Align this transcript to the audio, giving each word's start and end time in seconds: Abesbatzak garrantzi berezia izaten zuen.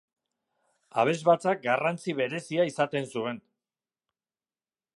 Abesbatzak 1.01 1.61
garrantzi 1.67 2.15
berezia 2.21 2.65
izaten 2.71 3.07
zuen. 3.17 3.41